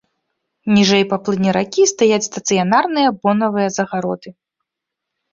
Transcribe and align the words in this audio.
Ніжэй 0.75 1.03
па 1.09 1.17
плыні 1.25 1.51
ракі 1.57 1.83
стаяць 1.91 2.27
стацыянарныя 2.29 3.09
бонавыя 3.27 3.69
загароды. 3.77 4.29